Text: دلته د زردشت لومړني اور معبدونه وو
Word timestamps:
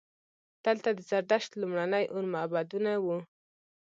دلته 0.65 0.89
د 0.93 0.99
زردشت 1.09 1.51
لومړني 1.61 2.05
اور 2.13 2.23
معبدونه 2.33 2.91
وو 3.05 3.17